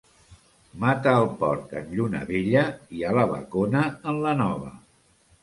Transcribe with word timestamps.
Mata 0.85 1.11
el 1.17 1.29
porc 1.43 1.75
en 1.81 1.91
Lluna 1.99 2.21
vella 2.31 2.65
i 3.01 3.05
a 3.11 3.13
la 3.19 3.27
bacona 3.35 3.85
en 4.15 4.21
la 4.27 4.35
nova. 4.43 4.75